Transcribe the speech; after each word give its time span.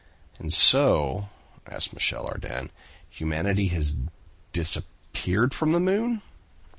"And 0.39 0.51
so," 0.51 1.29
asked 1.69 1.93
Michel 1.93 2.25
Ardan, 2.25 2.71
"humanity 3.07 3.67
has 3.67 3.97
disappeared 4.51 5.53
from 5.53 5.73
the 5.73 5.79
moon?" 5.79 6.23